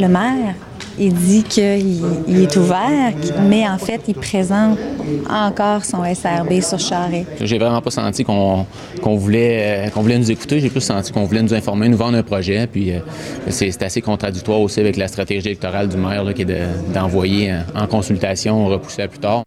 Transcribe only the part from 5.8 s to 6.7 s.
son SRB